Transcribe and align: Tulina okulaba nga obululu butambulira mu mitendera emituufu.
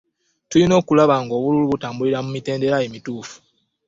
Tulina 0.49 0.73
okulaba 0.81 1.15
nga 1.23 1.33
obululu 1.39 1.65
butambulira 1.71 2.17
mu 2.25 2.29
mitendera 2.35 2.77
emituufu. 2.87 3.37